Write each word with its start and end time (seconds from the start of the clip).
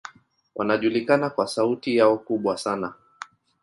Wanajulikana 0.55 1.29
kwa 1.29 1.47
sauti 1.47 1.97
yao 1.97 2.17
kubwa 2.17 2.57
sana. 2.57 2.93